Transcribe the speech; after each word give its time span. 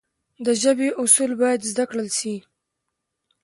د 0.45 0.47
ژبي 0.61 0.89
اصول 1.01 1.31
باید 1.41 1.67
زده 1.71 1.83
کړل 1.91 2.07
سي. 2.19 2.35